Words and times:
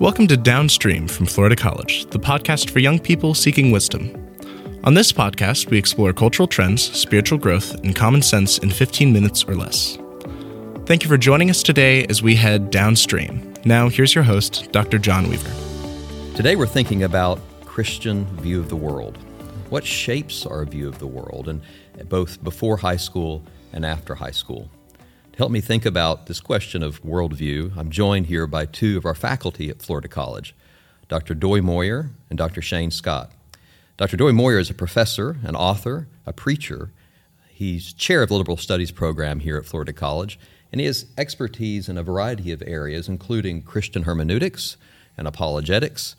Welcome 0.00 0.28
to 0.28 0.36
Downstream 0.36 1.08
from 1.08 1.26
Florida 1.26 1.56
College, 1.56 2.06
the 2.10 2.20
podcast 2.20 2.70
for 2.70 2.78
young 2.78 3.00
people 3.00 3.34
seeking 3.34 3.72
wisdom. 3.72 4.14
On 4.84 4.94
this 4.94 5.10
podcast, 5.10 5.70
we 5.70 5.76
explore 5.76 6.12
cultural 6.12 6.46
trends, 6.46 6.84
spiritual 6.96 7.36
growth, 7.36 7.74
and 7.82 7.96
common 7.96 8.22
sense 8.22 8.58
in 8.58 8.70
15 8.70 9.12
minutes 9.12 9.42
or 9.42 9.56
less. 9.56 9.98
Thank 10.86 11.02
you 11.02 11.08
for 11.08 11.18
joining 11.18 11.50
us 11.50 11.64
today 11.64 12.06
as 12.06 12.22
we 12.22 12.36
head 12.36 12.70
downstream. 12.70 13.52
Now, 13.64 13.88
here's 13.88 14.14
your 14.14 14.22
host, 14.22 14.70
Dr. 14.70 14.98
John 14.98 15.28
Weaver. 15.28 15.50
Today, 16.36 16.54
we're 16.54 16.66
thinking 16.66 17.02
about 17.02 17.40
Christian 17.64 18.24
view 18.36 18.60
of 18.60 18.68
the 18.68 18.76
world. 18.76 19.18
What 19.68 19.84
shapes 19.84 20.46
our 20.46 20.64
view 20.64 20.86
of 20.86 21.00
the 21.00 21.08
world, 21.08 21.48
and 21.48 21.60
both 22.08 22.40
before 22.44 22.76
high 22.76 22.98
school 22.98 23.42
and 23.72 23.84
after 23.84 24.14
high 24.14 24.30
school? 24.30 24.70
Help 25.38 25.52
me 25.52 25.60
think 25.60 25.86
about 25.86 26.26
this 26.26 26.40
question 26.40 26.82
of 26.82 27.00
worldview, 27.04 27.72
I'm 27.76 27.90
joined 27.90 28.26
here 28.26 28.48
by 28.48 28.66
two 28.66 28.98
of 28.98 29.06
our 29.06 29.14
faculty 29.14 29.70
at 29.70 29.80
Florida 29.80 30.08
College, 30.08 30.52
Dr. 31.06 31.32
Doy 31.32 31.62
Moyer 31.62 32.10
and 32.28 32.36
Dr. 32.36 32.60
Shane 32.60 32.90
Scott. 32.90 33.30
Dr. 33.96 34.16
Doy 34.16 34.32
Moyer 34.32 34.58
is 34.58 34.68
a 34.68 34.74
professor, 34.74 35.36
an 35.44 35.54
author, 35.54 36.08
a 36.26 36.32
preacher. 36.32 36.90
He's 37.50 37.92
chair 37.92 38.24
of 38.24 38.30
the 38.30 38.34
Liberal 38.34 38.56
Studies 38.56 38.90
program 38.90 39.38
here 39.38 39.56
at 39.56 39.64
Florida 39.64 39.92
College, 39.92 40.40
and 40.72 40.80
he 40.80 40.88
has 40.88 41.06
expertise 41.16 41.88
in 41.88 41.96
a 41.96 42.02
variety 42.02 42.50
of 42.50 42.60
areas, 42.66 43.08
including 43.08 43.62
Christian 43.62 44.02
hermeneutics 44.02 44.76
and 45.16 45.28
apologetics. 45.28 46.16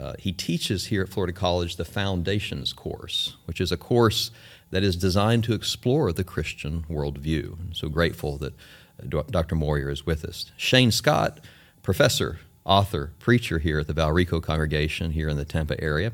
Uh, 0.00 0.14
he 0.18 0.32
teaches 0.32 0.86
here 0.86 1.02
at 1.02 1.10
Florida 1.10 1.34
College 1.34 1.76
the 1.76 1.84
Foundations 1.84 2.72
course, 2.72 3.36
which 3.44 3.60
is 3.60 3.70
a 3.70 3.76
course 3.76 4.30
that 4.72 4.82
is 4.82 4.96
designed 4.96 5.44
to 5.44 5.52
explore 5.52 6.12
the 6.12 6.24
Christian 6.24 6.84
worldview. 6.90 7.52
I'm 7.60 7.74
so 7.74 7.88
grateful 7.88 8.38
that 8.38 8.54
uh, 9.14 9.22
Dr. 9.30 9.54
Moyer 9.54 9.90
is 9.90 10.04
with 10.04 10.24
us. 10.24 10.50
Shane 10.56 10.90
Scott, 10.90 11.40
professor, 11.82 12.40
author, 12.64 13.12
preacher 13.18 13.58
here 13.58 13.80
at 13.80 13.86
the 13.86 13.94
Valrico 13.94 14.42
congregation 14.42 15.12
here 15.12 15.28
in 15.28 15.36
the 15.36 15.44
Tampa 15.44 15.80
area. 15.80 16.12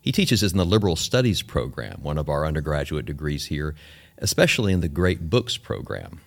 He 0.00 0.12
teaches 0.12 0.42
in 0.42 0.58
the 0.58 0.64
Liberal 0.64 0.96
Studies 0.96 1.42
program, 1.42 2.00
one 2.02 2.18
of 2.18 2.28
our 2.28 2.44
undergraduate 2.44 3.06
degrees 3.06 3.46
here, 3.46 3.76
especially 4.18 4.72
in 4.72 4.80
the 4.80 4.88
Great 4.88 5.30
Books 5.30 5.56
program, 5.56 6.20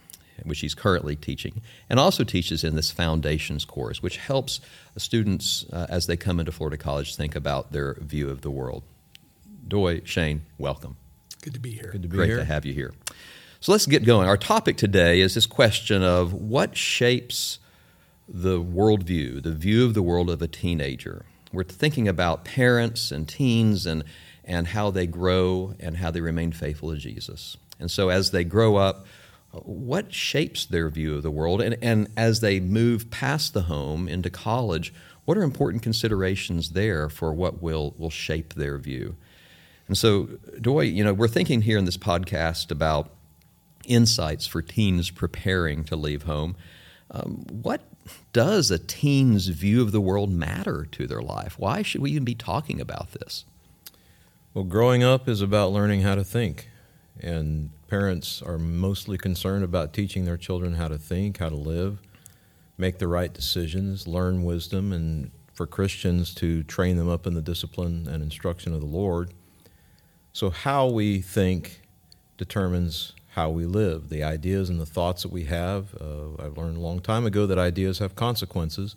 which 0.44 0.62
he's 0.62 0.76
currently 0.76 1.18
teaching, 1.18 1.62
and 1.90 2.00
also 2.00 2.24
teaches 2.24 2.64
in 2.64 2.76
this 2.76 2.92
Foundations 2.92 3.66
course, 3.66 4.02
which 4.02 4.18
helps 4.18 4.62
students 4.96 5.66
uh, 5.74 5.88
as 5.90 6.08
they 6.08 6.16
come 6.16 6.40
into 6.40 6.52
Florida 6.52 6.78
College 6.78 7.16
think 7.16 7.36
about 7.36 7.74
their 7.74 7.96
view 7.96 8.30
of 8.30 8.42
the 8.42 8.52
world. 8.52 8.84
Doy, 9.68 10.02
Shane, 10.06 10.44
welcome. 10.58 10.98
Good 11.44 11.56
to 11.56 11.60
be 11.60 11.72
here. 11.72 11.90
Good 11.92 12.04
to 12.04 12.08
be 12.08 12.16
Great 12.16 12.30
here. 12.30 12.38
to 12.38 12.46
have 12.46 12.66
you 12.66 12.72
here. 12.72 12.94
So 13.60 13.74
let's 13.74 13.86
get 13.86 14.06
going. 14.06 14.30
Our 14.30 14.38
topic 14.38 14.78
today 14.78 15.20
is 15.20 15.36
this 15.36 15.46
question 15.46 16.02
of 16.02 16.32
what 16.32 16.78
shapes 16.78 17.60
the 18.30 18.62
worldview, 18.62 19.44
the 19.44 19.52
view 19.52 19.84
of 19.84 19.94
the 19.94 20.02
world 20.02 20.30
of 20.30 20.42
a 20.42 20.48
teenager. 20.48 21.26
We're 21.52 21.66
thinking 21.66 22.08
about 22.08 22.46
parents 22.46 23.12
and 23.12 23.28
teens 23.28 23.86
and, 23.86 24.06
and 24.46 24.68
how 24.68 24.90
they 24.90 25.06
grow 25.06 25.76
and 25.82 25.98
how 25.98 26.12
they 26.12 26.22
remain 26.22 26.54
faithful 26.54 26.92
to 26.92 26.98
Jesus. 26.98 27.58
And 27.78 27.92
so 27.92 28.08
as 28.08 28.32
they 28.32 28.46
grow 28.46 28.78
up, 28.78 29.06
what 29.52 30.14
shapes 30.14 30.66
their 30.66 30.88
view 30.88 31.16
of 31.16 31.24
the 31.24 31.32
world? 31.32 31.62
And, 31.62 31.76
and 31.82 32.08
as 32.16 32.40
they 32.40 32.62
move 32.62 33.12
past 33.12 33.54
the 33.54 33.64
home 33.64 34.08
into 34.08 34.30
college, 34.30 34.94
what 35.26 35.38
are 35.38 35.44
important 35.44 35.84
considerations 35.84 36.70
there 36.70 37.10
for 37.10 37.34
what 37.34 37.62
will, 37.62 37.96
will 37.98 38.10
shape 38.10 38.54
their 38.54 38.78
view? 38.78 39.18
And 39.94 39.98
so, 40.00 40.24
Doy, 40.60 40.86
you 40.86 41.04
know, 41.04 41.14
we're 41.14 41.28
thinking 41.28 41.62
here 41.62 41.78
in 41.78 41.86
this 41.86 41.98
podcast 41.98 42.72
about 42.72 43.12
insights 43.86 44.48
for 44.48 44.60
teens 44.60 45.12
preparing 45.12 45.84
to 45.84 45.96
leave 45.96 46.24
home. 46.24 46.56
Um, 47.12 47.46
what 47.52 47.84
does 48.32 48.72
a 48.72 48.80
teen's 48.80 49.50
view 49.50 49.84
of 49.84 49.92
the 49.92 50.02
world 50.02 50.32
matter 50.32 50.88
to 50.94 51.06
their 51.06 51.22
life? 51.22 51.60
Why 51.60 51.84
should 51.84 52.02
we 52.02 52.10
even 52.10 52.24
be 52.24 52.34
talking 52.34 52.82
about 52.82 53.12
this? 53.12 53.46
Well, 54.56 54.64
growing 54.64 55.04
up 55.04 55.30
is 55.30 55.42
about 55.42 55.72
learning 55.72 56.02
how 56.02 56.16
to 56.16 56.24
think, 56.24 56.70
and 57.20 57.70
parents 57.88 58.42
are 58.42 58.58
mostly 58.58 59.20
concerned 59.20 59.64
about 59.64 59.94
teaching 59.94 60.26
their 60.26 60.38
children 60.38 60.74
how 60.74 60.88
to 60.88 60.98
think, 60.98 61.38
how 61.38 61.50
to 61.50 61.56
live, 61.56 62.00
make 62.80 62.98
the 62.98 63.08
right 63.08 63.32
decisions, 63.32 64.08
learn 64.08 64.44
wisdom, 64.44 64.92
and 64.92 65.30
for 65.54 65.68
Christians 65.68 66.34
to 66.34 66.64
train 66.64 66.98
them 66.98 67.10
up 67.10 67.28
in 67.28 67.36
the 67.36 67.44
discipline 67.44 68.08
and 68.08 68.24
instruction 68.24 68.74
of 68.74 68.80
the 68.80 68.88
Lord. 68.88 69.32
So, 70.34 70.50
how 70.50 70.88
we 70.88 71.22
think 71.22 71.82
determines 72.38 73.14
how 73.34 73.50
we 73.50 73.66
live. 73.66 74.10
The 74.10 74.24
ideas 74.24 74.70
and 74.70 74.80
the 74.80 74.86
thoughts 74.86 75.24
that 75.24 75.32
we 75.32 75.46
have, 75.46 75.96
uh, 76.00 76.44
I've 76.44 76.58
learned 76.58 76.78
a 76.78 76.80
long 76.80 77.00
time 77.00 77.26
ago 77.26 77.46
that 77.48 77.58
ideas 77.58 78.00
have 78.00 78.16
consequences. 78.16 78.96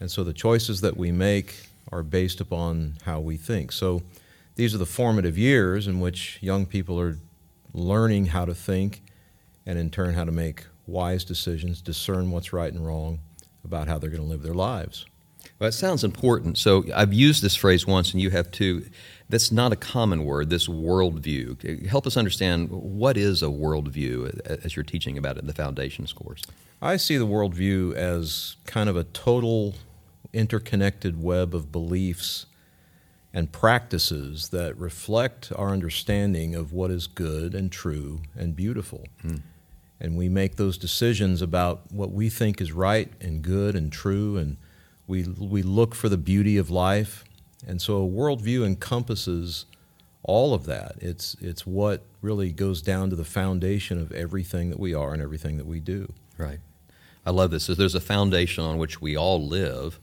And 0.00 0.10
so 0.10 0.24
the 0.24 0.32
choices 0.34 0.80
that 0.82 0.96
we 0.96 1.12
make 1.12 1.68
are 1.92 2.02
based 2.02 2.40
upon 2.40 2.94
how 3.04 3.20
we 3.20 3.36
think. 3.36 3.72
So 3.72 4.02
these 4.56 4.74
are 4.74 4.78
the 4.78 4.86
formative 4.86 5.38
years 5.38 5.86
in 5.86 6.00
which 6.00 6.38
young 6.42 6.66
people 6.66 7.00
are 7.00 7.18
learning 7.72 8.26
how 8.26 8.44
to 8.44 8.54
think 8.54 9.02
and, 9.64 9.78
in 9.78 9.88
turn, 9.90 10.14
how 10.14 10.24
to 10.24 10.32
make 10.32 10.66
wise 10.86 11.24
decisions, 11.24 11.80
discern 11.80 12.30
what's 12.30 12.52
right 12.52 12.72
and 12.72 12.86
wrong 12.86 13.18
about 13.64 13.88
how 13.88 13.98
they're 13.98 14.10
going 14.10 14.22
to 14.22 14.28
live 14.28 14.42
their 14.42 14.54
lives. 14.54 15.06
Well, 15.58 15.68
it 15.68 15.72
sounds 15.72 16.04
important. 16.04 16.58
So 16.58 16.84
I've 16.94 17.12
used 17.14 17.42
this 17.42 17.54
phrase 17.54 17.86
once, 17.86 18.12
and 18.12 18.20
you 18.20 18.30
have 18.30 18.50
too 18.50 18.86
that's 19.34 19.50
not 19.50 19.72
a 19.72 19.76
common 19.76 20.24
word, 20.24 20.48
this 20.48 20.68
worldview. 20.68 21.86
Help 21.88 22.06
us 22.06 22.16
understand 22.16 22.70
what 22.70 23.16
is 23.16 23.42
a 23.42 23.46
worldview 23.46 24.40
as 24.64 24.76
you're 24.76 24.84
teaching 24.84 25.18
about 25.18 25.36
it 25.36 25.40
in 25.40 25.48
the 25.48 25.52
Foundations 25.52 26.12
course. 26.12 26.44
I 26.80 26.96
see 26.96 27.16
the 27.16 27.26
worldview 27.26 27.94
as 27.94 28.54
kind 28.64 28.88
of 28.88 28.96
a 28.96 29.02
total 29.02 29.74
interconnected 30.32 31.20
web 31.20 31.52
of 31.52 31.72
beliefs 31.72 32.46
and 33.32 33.50
practices 33.50 34.50
that 34.50 34.78
reflect 34.78 35.52
our 35.56 35.70
understanding 35.70 36.54
of 36.54 36.72
what 36.72 36.92
is 36.92 37.08
good 37.08 37.56
and 37.56 37.72
true 37.72 38.20
and 38.36 38.54
beautiful. 38.54 39.04
Hmm. 39.20 39.38
And 39.98 40.16
we 40.16 40.28
make 40.28 40.54
those 40.54 40.78
decisions 40.78 41.42
about 41.42 41.90
what 41.90 42.12
we 42.12 42.28
think 42.28 42.60
is 42.60 42.70
right 42.70 43.12
and 43.20 43.42
good 43.42 43.74
and 43.74 43.90
true, 43.90 44.36
and 44.36 44.58
we, 45.08 45.24
we 45.24 45.62
look 45.62 45.96
for 45.96 46.08
the 46.08 46.16
beauty 46.16 46.56
of 46.56 46.70
life 46.70 47.24
and 47.66 47.80
so 47.80 48.04
a 48.04 48.08
worldview 48.08 48.64
encompasses 48.64 49.66
all 50.22 50.54
of 50.54 50.64
that. 50.66 50.96
It's, 51.00 51.36
it's 51.40 51.66
what 51.66 52.02
really 52.22 52.50
goes 52.50 52.80
down 52.82 53.10
to 53.10 53.16
the 53.16 53.24
foundation 53.24 54.00
of 54.00 54.10
everything 54.12 54.70
that 54.70 54.80
we 54.80 54.94
are 54.94 55.12
and 55.12 55.22
everything 55.22 55.58
that 55.58 55.66
we 55.66 55.80
do. 55.80 56.12
Right. 56.38 56.60
I 57.26 57.30
love 57.30 57.50
this. 57.50 57.64
So 57.64 57.74
there's 57.74 57.94
a 57.94 58.00
foundation 58.00 58.64
on 58.64 58.78
which 58.78 59.00
we 59.00 59.16
all 59.16 59.46
live. 59.46 60.00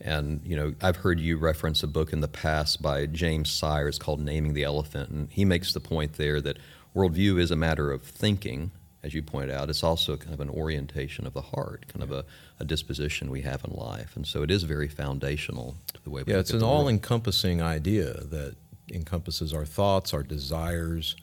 And, 0.00 0.40
you 0.44 0.56
know, 0.56 0.74
I've 0.80 0.96
heard 0.96 1.18
you 1.20 1.36
reference 1.36 1.82
a 1.82 1.86
book 1.86 2.12
in 2.12 2.20
the 2.20 2.28
past 2.28 2.82
by 2.82 3.06
James 3.06 3.50
Sire. 3.50 3.88
It's 3.88 3.98
called 3.98 4.20
Naming 4.20 4.54
the 4.54 4.64
Elephant. 4.64 5.10
And 5.10 5.30
he 5.30 5.44
makes 5.44 5.72
the 5.72 5.80
point 5.80 6.14
there 6.14 6.40
that 6.40 6.58
worldview 6.94 7.40
is 7.40 7.50
a 7.50 7.56
matter 7.56 7.90
of 7.90 8.02
thinking, 8.02 8.70
as 9.06 9.14
you 9.14 9.22
point 9.22 9.50
out. 9.50 9.70
It's 9.70 9.84
also 9.84 10.16
kind 10.16 10.34
of 10.34 10.40
an 10.40 10.50
orientation 10.50 11.26
of 11.26 11.32
the 11.32 11.40
heart, 11.40 11.86
kind 11.88 12.02
of 12.02 12.12
a 12.12 12.24
a 12.58 12.64
disposition 12.64 13.30
we 13.30 13.42
have 13.42 13.64
in 13.64 13.72
life. 13.72 14.16
And 14.16 14.26
so 14.26 14.42
it 14.42 14.50
is 14.50 14.62
very 14.62 14.88
foundational 14.88 15.76
to 15.92 16.02
the 16.02 16.10
way 16.10 16.22
we 16.22 16.32
Yeah, 16.32 16.38
it's 16.38 16.52
an 16.52 16.62
all 16.62 16.88
encompassing 16.88 17.62
idea 17.62 18.12
that 18.24 18.56
encompasses 18.92 19.52
our 19.52 19.64
thoughts, 19.64 20.14
our 20.14 20.22
desires, 20.22 21.16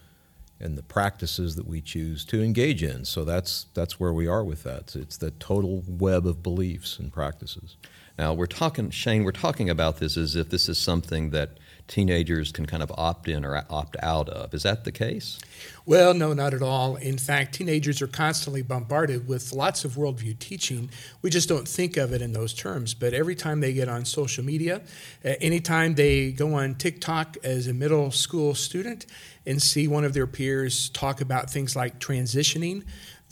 and 0.60 0.78
the 0.78 0.84
practices 0.84 1.56
that 1.56 1.68
we 1.68 1.82
choose 1.82 2.24
to 2.26 2.42
engage 2.42 2.84
in. 2.84 3.04
So 3.06 3.26
that's 3.26 3.66
that's 3.74 4.00
where 4.00 4.14
we 4.14 4.28
are 4.28 4.44
with 4.44 4.64
that. 4.64 4.96
It's 4.96 5.18
the 5.18 5.32
total 5.32 5.84
web 5.88 6.26
of 6.26 6.42
beliefs 6.42 7.00
and 7.00 7.12
practices. 7.12 7.76
Now 8.18 8.34
we're 8.34 8.46
talking, 8.46 8.92
Shane. 8.92 9.24
We're 9.24 9.32
talking 9.32 9.70
about 9.70 9.98
this 9.98 10.18
as 10.18 10.36
if 10.36 10.50
this 10.50 10.70
is 10.70 10.78
something 10.78 11.32
that 11.32 11.58
teenagers 11.88 12.52
can 12.52 12.66
kind 12.66 12.82
of 12.82 12.92
opt 12.98 13.28
in 13.28 13.44
or 13.44 13.66
opt 13.70 13.98
out 14.02 14.30
of. 14.30 14.54
Is 14.54 14.64
that 14.64 14.84
the 14.84 14.92
case? 14.92 15.40
Well, 15.86 16.14
no, 16.14 16.34
not 16.34 16.54
at 16.54 16.62
all. 16.62 16.96
In 16.96 17.18
fact, 17.18 17.56
teenagers 17.56 18.02
are 18.02 18.08
constantly 18.08 18.62
bombarded 18.62 19.28
with 19.28 19.52
lots 19.52 19.84
of 19.84 19.94
worldview 19.94 20.40
teaching. 20.40 20.90
We 21.22 21.30
just 21.30 21.50
don't 21.50 21.68
think 21.68 21.98
of 21.98 22.14
it 22.14 22.22
in 22.22 22.32
those 22.32 22.54
terms. 22.54 22.94
But 22.94 23.14
every 23.14 23.36
time 23.36 23.60
they 23.60 23.74
get 23.74 23.90
on 23.90 24.06
social 24.06 24.46
media, 24.46 24.82
uh, 25.26 25.34
anytime 25.42 25.96
they 25.96 26.32
go 26.32 26.54
on 26.54 26.76
TikTok 26.76 27.38
as 27.44 27.68
a 27.68 27.74
middle 27.74 28.12
school 28.12 28.56
student 28.56 29.06
and 29.46 29.62
see 29.62 29.88
one 29.88 30.06
of 30.06 30.14
their 30.14 30.28
peers 30.28 30.90
talk 30.90 31.20
about 31.20 31.50
things 31.50 31.76
like 31.76 32.00
transitioning, 32.00 32.84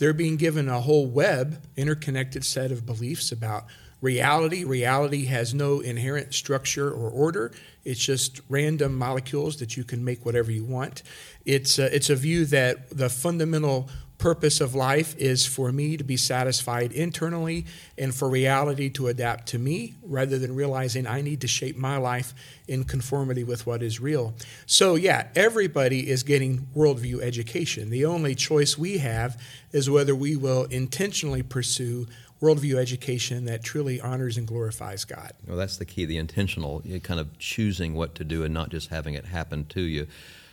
they're 0.02 0.12
being 0.12 0.36
given 0.36 0.68
a 0.68 0.80
whole 0.80 1.06
web, 1.06 1.64
interconnected 1.76 2.44
set 2.44 2.72
of 2.72 2.84
beliefs 2.84 3.30
about 3.30 3.66
reality. 4.00 4.64
Reality 4.64 5.26
has 5.26 5.54
no 5.54 5.78
inherent 5.78 6.34
structure 6.34 6.90
or 6.90 7.08
order. 7.08 7.52
It's 7.84 8.04
just 8.04 8.40
random 8.48 8.98
molecules 8.98 9.58
that 9.58 9.76
you 9.76 9.84
can 9.84 10.04
make 10.04 10.26
whatever 10.26 10.50
you 10.50 10.64
want. 10.64 11.04
It's 11.44 11.78
a, 11.78 11.94
it's 11.94 12.10
a 12.10 12.16
view 12.16 12.46
that 12.46 12.90
the 12.90 13.08
fundamental 13.08 13.90
purpose 14.22 14.60
of 14.60 14.72
life 14.72 15.16
is 15.18 15.44
for 15.44 15.72
me 15.72 15.96
to 15.96 16.04
be 16.04 16.16
satisfied 16.16 16.92
internally 16.92 17.66
and 17.98 18.14
for 18.14 18.28
reality 18.28 18.88
to 18.88 19.08
adapt 19.08 19.48
to 19.48 19.58
me 19.58 19.94
rather 20.00 20.38
than 20.38 20.54
realizing 20.54 21.08
I 21.08 21.22
need 21.22 21.40
to 21.40 21.48
shape 21.48 21.76
my 21.76 21.96
life 21.96 22.32
in 22.68 22.84
conformity 22.84 23.42
with 23.42 23.66
what 23.66 23.82
is 23.82 23.98
real. 23.98 24.32
So, 24.64 24.94
yeah, 24.94 25.26
everybody 25.34 26.08
is 26.08 26.22
getting 26.22 26.68
worldview 26.72 27.20
education. 27.20 27.90
The 27.90 28.04
only 28.04 28.36
choice 28.36 28.78
we 28.78 28.98
have 28.98 29.42
is 29.72 29.90
whether 29.90 30.14
we 30.14 30.36
will 30.36 30.66
intentionally 30.66 31.42
pursue 31.42 32.06
worldview 32.40 32.76
education 32.76 33.46
that 33.46 33.64
truly 33.64 34.00
honors 34.00 34.36
and 34.36 34.46
glorifies 34.46 35.04
God. 35.04 35.32
Well, 35.48 35.56
that's 35.56 35.78
the 35.78 35.84
key, 35.84 36.04
the 36.04 36.18
intentional, 36.18 36.80
kind 37.02 37.18
of 37.18 37.36
choosing 37.40 37.94
what 37.94 38.14
to 38.14 38.24
do 38.24 38.44
and 38.44 38.54
not 38.54 38.70
just 38.70 38.90
having 38.90 39.14
it 39.14 39.24
happen 39.24 39.66
to 39.70 39.80
you. 39.80 40.06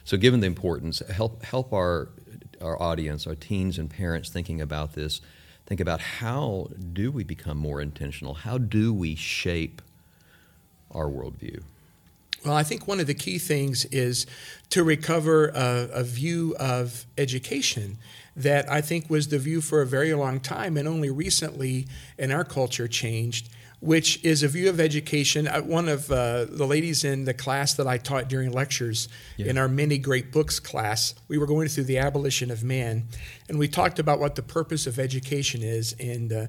So, 0.05 0.17
given 0.17 0.39
the 0.39 0.47
importance, 0.47 1.03
help 1.07 1.43
help 1.43 1.71
our 1.71 2.09
our 2.61 2.81
audience, 2.81 3.25
our 3.27 3.35
teens 3.35 3.77
and 3.77 3.89
parents 3.89 4.29
thinking 4.29 4.61
about 4.61 4.93
this, 4.93 5.21
think 5.65 5.79
about 5.79 5.99
how 5.99 6.69
do 6.93 7.11
we 7.11 7.23
become 7.23 7.57
more 7.57 7.81
intentional? 7.81 8.33
How 8.33 8.57
do 8.57 8.93
we 8.93 9.15
shape 9.15 9.81
our 10.91 11.05
worldview? 11.05 11.63
Well, 12.45 12.55
I 12.55 12.63
think 12.63 12.87
one 12.87 12.99
of 12.99 13.07
the 13.07 13.13
key 13.13 13.37
things 13.37 13.85
is 13.85 14.25
to 14.69 14.83
recover 14.83 15.49
a, 15.49 15.89
a, 15.91 16.03
view 16.03 16.55
of 16.57 17.05
education 17.17 17.97
that 18.35 18.69
I 18.71 18.79
think 18.79 19.09
was 19.09 19.27
the 19.27 19.39
view 19.39 19.59
for 19.59 19.81
a 19.81 19.85
very 19.85 20.13
long 20.13 20.39
time 20.39 20.77
and 20.77 20.87
only 20.87 21.09
recently 21.09 21.85
in 22.17 22.31
our 22.31 22.45
culture 22.45 22.87
changed, 22.87 23.49
which 23.79 24.23
is 24.23 24.43
a 24.43 24.47
view 24.47 24.69
of 24.69 24.79
education. 24.79 25.45
One 25.45 25.87
of 25.87 26.11
uh, 26.11 26.45
the 26.45 26.65
ladies 26.65 27.03
in 27.03 27.25
the 27.25 27.33
class 27.33 27.73
that 27.75 27.87
I 27.87 27.97
taught 27.97 28.27
during 28.27 28.51
lectures 28.51 29.07
yeah. 29.37 29.47
in 29.47 29.57
our 29.57 29.67
many 29.67 29.97
great 29.97 30.31
books 30.31 30.59
class, 30.59 31.15
we 31.27 31.37
were 31.37 31.47
going 31.47 31.67
through 31.69 31.85
the 31.85 31.97
abolition 31.99 32.51
of 32.51 32.63
man, 32.63 33.07
and 33.47 33.57
we 33.57 33.67
talked 33.67 33.99
about 33.99 34.19
what 34.19 34.35
the 34.35 34.43
purpose 34.43 34.85
of 34.85 34.99
education 34.99 35.61
is. 35.63 35.95
And 35.99 36.33
uh, 36.33 36.47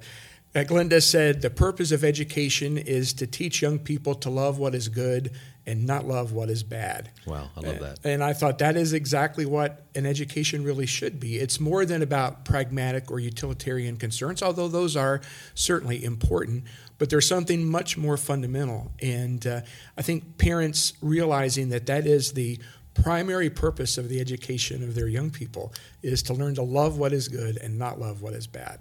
Glenda 0.55 1.01
said 1.03 1.43
the 1.43 1.51
purpose 1.51 1.93
of 1.93 2.03
education 2.03 2.77
is 2.77 3.13
to 3.15 3.27
teach 3.27 3.63
young 3.63 3.79
people 3.79 4.15
to 4.17 4.31
love 4.31 4.59
what 4.59 4.75
is 4.75 4.89
good 4.89 5.31
and 5.67 5.87
not 5.87 6.07
love 6.07 6.33
what 6.33 6.51
is 6.51 6.65
bad. 6.65 7.11
Wow, 7.27 7.51
I 7.57 7.61
love 7.61 7.79
that. 7.81 7.99
And 8.03 8.25
I 8.25 8.33
thought 8.33 8.59
that 8.59 8.77
is 8.77 8.93
exactly 8.93 9.47
what 9.47 9.85
an 9.95 10.07
education 10.07 10.65
really 10.65 10.87
should 10.87 11.21
be. 11.21 11.37
It's 11.37 11.61
more 11.61 11.85
than 11.85 12.03
about 12.03 12.45
pragmatic 12.45 13.11
or 13.11 13.21
utilitarian 13.21 13.97
concerns, 13.97 14.43
although 14.43 14.69
those 14.69 14.97
are 14.97 15.21
certainly 15.55 16.03
important, 16.03 16.65
but 17.01 17.09
there's 17.09 17.27
something 17.27 17.65
much 17.65 17.97
more 17.97 18.19
fundamental. 18.19 18.93
And 19.01 19.45
uh, 19.47 19.63
I 19.97 20.03
think 20.03 20.37
parents 20.37 20.93
realizing 21.01 21.71
that 21.71 21.87
that 21.87 22.07
is 22.07 22.35
the 22.35 22.61
primary 22.93 23.49
purpose 23.49 23.97
of 23.97 24.11
the 24.11 24.21
education 24.21 24.83
of 24.85 24.95
their 24.95 25.09
young 25.09 25.31
people 25.31 25.73
is 26.03 26.23
to 26.25 26.35
learn 26.35 26.55
to 26.57 26.63
love 26.63 26.99
what 26.99 27.15
is 27.15 27.27
good 27.27 27.57
and 27.57 27.79
not 27.79 27.99
love 27.99 28.21
what 28.21 28.35
is 28.35 28.47
bad. 28.47 28.81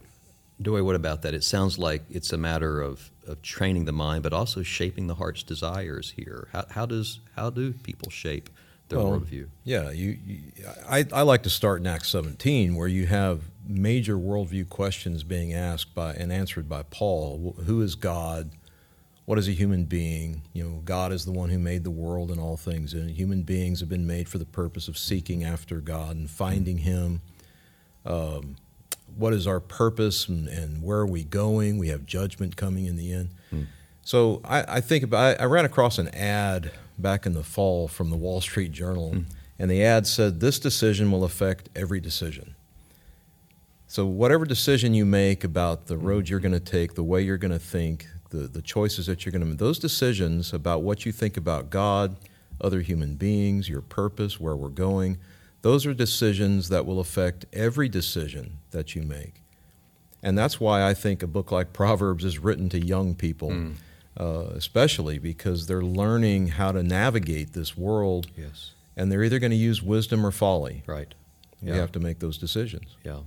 Doy, 0.61 0.83
what 0.83 0.97
about 0.97 1.21
that? 1.21 1.33
It 1.33 1.45
sounds 1.45 1.79
like 1.79 2.03
it's 2.09 2.33
a 2.33 2.37
matter 2.37 2.81
of, 2.81 3.09
of 3.25 3.41
training 3.41 3.85
the 3.85 3.93
mind, 3.93 4.21
but 4.21 4.33
also 4.33 4.63
shaping 4.63 5.07
the 5.07 5.15
heart's 5.15 5.41
desires 5.41 6.11
here. 6.17 6.49
How, 6.51 6.65
how 6.71 6.85
does 6.85 7.21
how 7.37 7.49
do 7.49 7.71
people 7.71 8.09
shape 8.11 8.49
their 8.89 8.99
well, 8.99 9.19
worldview? 9.19 9.47
Yeah, 9.63 9.91
you, 9.91 10.17
you, 10.25 10.41
I, 10.87 11.05
I 11.13 11.21
like 11.21 11.43
to 11.43 11.49
start 11.49 11.81
in 11.81 11.87
Acts 11.87 12.09
17, 12.09 12.75
where 12.75 12.87
you 12.87 13.05
have 13.05 13.43
major 13.67 14.17
worldview 14.17 14.67
questions 14.67 15.23
being 15.23 15.53
asked 15.53 15.93
by 15.93 16.13
and 16.13 16.31
answered 16.31 16.67
by 16.67 16.83
Paul. 16.83 17.55
Who 17.65 17.81
is 17.81 17.95
God? 17.95 18.51
What 19.25 19.37
is 19.37 19.47
a 19.47 19.51
human 19.51 19.85
being? 19.85 20.41
You 20.53 20.63
know, 20.63 20.81
God 20.83 21.11
is 21.11 21.23
the 21.23 21.31
one 21.31 21.49
who 21.49 21.59
made 21.59 21.83
the 21.83 21.91
world 21.91 22.31
and 22.31 22.39
all 22.39 22.57
things, 22.57 22.93
and 22.93 23.11
human 23.11 23.43
beings 23.43 23.79
have 23.79 23.89
been 23.89 24.07
made 24.07 24.27
for 24.27 24.39
the 24.39 24.45
purpose 24.45 24.87
of 24.87 24.97
seeking 24.97 25.43
after 25.43 25.81
God 25.81 26.15
and 26.15 26.29
finding 26.29 26.79
Him. 26.79 27.21
Um, 28.05 28.55
what 29.15 29.33
is 29.33 29.45
our 29.45 29.59
purpose 29.59 30.27
and, 30.27 30.47
and, 30.47 30.81
where 30.81 30.99
are 30.99 31.07
we 31.07 31.23
going? 31.23 31.77
We 31.77 31.89
have 31.89 32.05
judgment 32.05 32.55
coming 32.55 32.85
in 32.85 32.95
the 32.95 33.11
end. 33.11 33.29
Hmm. 33.49 33.63
So 34.03 34.41
I, 34.43 34.77
I, 34.77 34.81
think 34.81 35.03
about. 35.03 35.39
I, 35.39 35.43
I, 35.43 35.45
ran 35.45 35.65
across 35.65 35.97
an 35.97 36.07
ad 36.09 36.71
back 37.01 37.25
in 37.25 37.33
the 37.33 37.43
fall 37.43 37.87
from 37.87 38.09
the 38.09 38.17
Wall 38.17 38.41
Street 38.41 38.71
Journal, 38.71 39.11
hmm. 39.11 39.21
and 39.57 39.69
the 39.69 39.83
ad 39.83 40.07
said, 40.07 40.39
"This 40.39 40.59
decision 40.59 41.11
will 41.11 41.23
affect 41.23 41.69
every 41.75 41.99
decision." 41.99 42.55
So 43.87 44.05
whatever 44.05 44.45
decision 44.45 44.93
you 44.93 45.05
make 45.05 45.43
about 45.43 45.87
the 45.87 45.97
road 45.97 46.29
you're 46.29 46.39
going 46.39 46.51
to 46.51 46.59
take, 46.59 46.93
the 46.93 47.03
way 47.03 47.23
you're 47.23 47.37
going 47.37 47.51
to 47.51 47.59
think, 47.59 48.07
the 48.29 48.47
the 48.47 48.61
choices 48.61 49.07
that 49.07 49.25
you're 49.25 49.31
going 49.31 49.41
to 49.41 49.47
make, 49.47 49.57
those 49.57 49.79
decisions 49.79 50.53
about 50.53 50.83
what 50.83 51.05
you 51.05 51.11
think 51.11 51.37
about 51.37 51.69
God, 51.69 52.15
other 52.61 52.81
human 52.81 53.15
beings, 53.15 53.67
your 53.67 53.81
purpose, 53.81 54.39
where 54.39 54.55
we're 54.55 54.69
going 54.69 55.17
those 55.61 55.85
are 55.85 55.93
decisions 55.93 56.69
that 56.69 56.85
will 56.85 56.99
affect 56.99 57.45
every 57.51 57.89
decision 57.89 58.59
that 58.71 58.95
you 58.95 59.01
make. 59.03 59.41
And 60.23 60.37
that's 60.37 60.59
why 60.59 60.87
I 60.87 60.93
think 60.93 61.23
a 61.23 61.27
book 61.27 61.51
like 61.51 61.73
Proverbs 61.73 62.23
is 62.23 62.39
written 62.39 62.69
to 62.69 62.79
young 62.79 63.15
people, 63.15 63.49
mm. 63.49 63.75
Uh, 64.17 64.45
especially 64.51 65.19
because 65.19 65.67
they're 65.67 65.81
learning 65.81 66.49
how 66.49 66.71
to 66.71 66.83
navigate 66.83 67.53
this 67.53 67.77
world. 67.77 68.27
Yes. 68.37 68.71
And 68.95 69.11
they're 69.11 69.23
either 69.23 69.39
going 69.39 69.51
to 69.51 69.57
use 69.57 69.81
wisdom 69.81 70.25
or 70.25 70.31
folly. 70.31 70.83
Right. 70.85 71.13
You 71.61 71.73
have 71.73 71.91
to 71.93 71.99
make 71.99 72.19
those 72.19 72.37
decisions. 72.37 72.95
Yeah. 73.03 73.19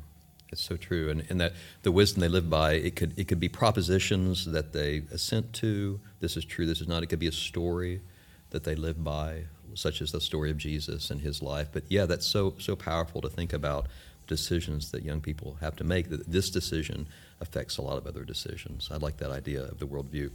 It's 0.51 0.63
so 0.63 0.77
true, 0.77 1.09
and, 1.09 1.25
and 1.31 1.41
that 1.41 1.55
the 1.83 1.91
wisdom 1.91 2.21
they 2.21 2.29
live 2.29 2.51
by, 2.51 2.75
it 2.75 2.95
could 2.95 3.19
it 3.19 3.27
could 3.27 3.41
be 3.41 3.49
propositions 3.49 4.45
that 4.45 4.75
they 4.75 5.03
assent 5.11 5.55
to. 5.55 5.99
This 6.21 6.37
is 6.37 6.45
true. 6.45 6.67
This 6.67 6.83
is 6.83 6.89
not. 6.89 7.03
It 7.03 7.07
could 7.07 7.19
be 7.19 7.27
a 7.27 7.33
story 7.33 8.03
that 8.51 8.65
they 8.65 8.75
live 8.75 9.03
by 9.03 9.45
such 9.75 10.03
as 10.03 10.13
the 10.13 10.21
story 10.21 10.51
of 10.51 10.59
Jesus 10.59 11.11
and 11.11 11.23
his 11.23 11.43
life. 11.43 11.69
But 11.73 11.85
yeah, 11.89 12.05
that's 12.05 12.27
so 12.27 12.55
so 12.59 12.77
powerful 12.77 13.23
to 13.23 13.31
think 13.31 13.55
about 13.55 13.87
decisions 14.27 14.91
that 14.91 15.03
young 15.03 15.23
people 15.23 15.57
have 15.63 15.75
to 15.77 15.85
make. 15.85 16.11
That 16.11 16.31
this 16.31 16.51
decision 16.51 17.09
affects 17.41 17.79
a 17.79 17.83
lot 17.83 17.97
of 17.97 18.07
other 18.07 18.25
decisions. 18.25 18.91
I 18.93 18.97
like 18.97 19.17
that 19.19 19.31
idea 19.31 19.63
of 19.63 19.79
the 19.79 19.87
worldview. 19.87 20.33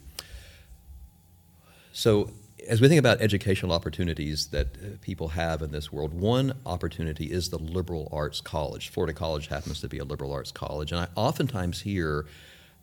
So, 1.97 2.29
as 2.69 2.79
we 2.79 2.87
think 2.87 2.99
about 2.99 3.21
educational 3.21 3.71
opportunities 3.71 4.49
that 4.49 4.67
uh, 4.67 4.97
people 5.01 5.29
have 5.29 5.63
in 5.63 5.71
this 5.71 5.91
world, 5.91 6.13
one 6.13 6.53
opportunity 6.63 7.31
is 7.31 7.49
the 7.49 7.57
liberal 7.57 8.07
arts 8.11 8.39
college. 8.39 8.89
Florida 8.89 9.13
College 9.13 9.47
happens 9.47 9.81
to 9.81 9.87
be 9.87 9.97
a 9.97 10.03
liberal 10.03 10.31
arts 10.31 10.51
college, 10.51 10.91
and 10.91 11.01
I 11.01 11.07
oftentimes 11.15 11.81
hear 11.81 12.27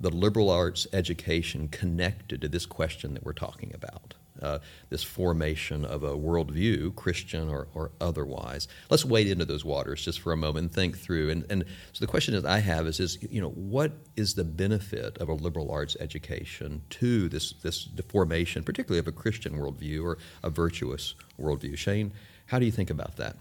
the 0.01 0.11
liberal 0.11 0.51
arts 0.51 0.89
education 0.93 1.69
connected 1.69 2.41
to 2.41 2.49
this 2.49 2.67
question 2.67 3.15
that 3.15 3.25
we're 3.25 3.35
talking 3.35 3.71
about 3.73 4.15
uh, 4.45 4.59
this 4.91 5.03
formation 5.03 5.85
of 5.85 6.05
a 6.05 6.13
worldview, 6.13 6.95
Christian 6.95 7.49
or, 7.49 7.69
or 7.75 7.91
otherwise. 8.01 8.69
Let's 8.91 9.05
wade 9.05 9.27
into 9.27 9.45
those 9.45 9.65
waters 9.65 10.05
just 10.05 10.21
for 10.21 10.33
a 10.33 10.37
moment 10.37 10.65
and 10.65 10.73
think 10.73 10.99
through. 10.99 11.31
And, 11.31 11.47
and 11.51 11.65
so 11.93 12.05
the 12.05 12.11
question 12.11 12.35
that 12.35 12.47
I 12.47 12.59
have 12.59 12.87
is, 12.87 13.01
is, 13.01 13.19
you 13.31 13.41
know, 13.41 13.51
what 13.51 13.93
is 14.17 14.35
the 14.35 14.45
benefit 14.45 15.19
of 15.19 15.29
a 15.29 15.35
liberal 15.35 15.71
arts 15.71 15.97
education 15.99 16.83
to 16.91 17.29
this, 17.29 17.53
this 17.63 17.89
formation, 18.09 18.63
particularly 18.63 19.01
of 19.01 19.09
a 19.09 19.13
Christian 19.13 19.55
worldview 19.55 20.05
or 20.05 20.19
a 20.43 20.51
virtuous 20.51 21.15
worldview? 21.41 21.77
Shane, 21.77 22.13
how 22.47 22.59
do 22.59 22.67
you 22.67 22.73
think 22.73 22.91
about 22.91 23.17
that? 23.17 23.37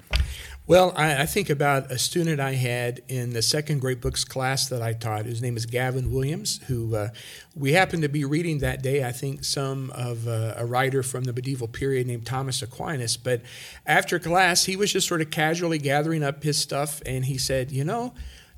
Well, 0.65 0.93
I, 0.95 1.23
I, 1.23 1.25
think 1.25 1.49
about 1.49 1.91
a 1.91 1.99
student 1.99 2.39
I 2.39 2.53
had 2.53 3.01
in 3.09 3.31
the 3.31 3.41
second 3.41 3.81
Great 3.81 3.99
Books 3.99 4.23
class 4.23 4.69
that 4.69 4.81
I 4.81 4.93
taught. 4.93 5.25
His 5.25 5.41
name 5.41 5.57
is 5.57 5.65
Gavin 5.65 6.09
Williams, 6.09 6.61
who 6.67 6.95
uh, 6.95 7.09
we 7.53 7.73
happened 7.73 8.03
to 8.03 8.09
be 8.09 8.23
reading 8.23 8.59
that 8.59 8.81
day, 8.81 9.03
I 9.03 9.11
think, 9.11 9.43
some 9.43 9.91
of 9.91 10.25
uh, 10.25 10.53
a 10.55 10.65
writer 10.65 11.03
from 11.03 11.25
the 11.25 11.33
medieval 11.33 11.67
period 11.67 12.07
named 12.07 12.25
Thomas 12.25 12.61
Aquinas. 12.61 13.17
But 13.17 13.41
after 13.85 14.19
class, 14.19 14.63
he 14.63 14.77
was 14.77 14.93
just 14.93 15.05
sort 15.05 15.19
of 15.19 15.31
casually 15.31 15.79
gathering 15.79 16.23
up 16.23 16.43
his 16.43 16.57
stuff, 16.57 17.01
and 17.05 17.25
he 17.25 17.37
said, 17.37 17.69
You 17.69 17.83
know, 17.83 18.13